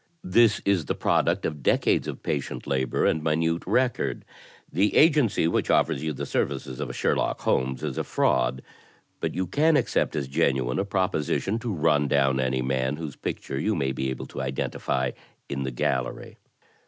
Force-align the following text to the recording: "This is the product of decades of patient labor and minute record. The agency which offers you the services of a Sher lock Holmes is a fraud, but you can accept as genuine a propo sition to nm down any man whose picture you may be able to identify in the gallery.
"This 0.23 0.63
is 0.65 0.85
the 0.85 0.95
product 0.95 1.45
of 1.45 1.61
decades 1.61 2.07
of 2.07 2.23
patient 2.23 2.65
labor 2.65 3.05
and 3.05 3.21
minute 3.23 3.61
record. 3.67 4.25
The 4.73 4.95
agency 4.97 5.47
which 5.47 5.69
offers 5.69 6.01
you 6.03 6.11
the 6.11 6.25
services 6.25 6.79
of 6.79 6.89
a 6.89 6.91
Sher 6.93 7.15
lock 7.15 7.41
Holmes 7.41 7.83
is 7.83 7.99
a 7.99 8.03
fraud, 8.03 8.63
but 9.19 9.35
you 9.35 9.45
can 9.45 9.77
accept 9.77 10.15
as 10.15 10.27
genuine 10.27 10.79
a 10.79 10.85
propo 10.85 11.17
sition 11.21 11.61
to 11.61 11.67
nm 11.75 12.07
down 12.07 12.39
any 12.39 12.63
man 12.63 12.95
whose 12.95 13.15
picture 13.15 13.59
you 13.59 13.75
may 13.75 13.91
be 13.91 14.09
able 14.09 14.25
to 14.25 14.41
identify 14.41 15.11
in 15.47 15.61
the 15.61 15.71
gallery. 15.71 16.37